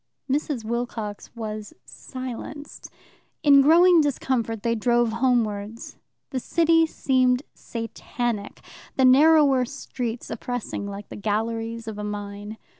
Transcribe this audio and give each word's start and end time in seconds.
Mrs. 0.27 0.65
Wilcox 0.65 1.29
was 1.35 1.75
silenced. 1.85 2.89
In 3.43 3.61
growing 3.61 4.01
discomfort 4.01 4.63
they 4.63 4.73
drove 4.73 5.09
homewards. 5.13 5.99
The 6.31 6.39
city 6.39 6.87
seemed 6.87 7.43
Satanic, 7.53 8.61
the 8.95 9.05
narrower 9.05 9.63
streets 9.63 10.31
oppressing 10.31 10.87
like 10.87 11.09
the 11.09 11.15
galleries 11.15 11.87
of 11.87 11.99
a 11.99 12.03
mine. 12.03 12.57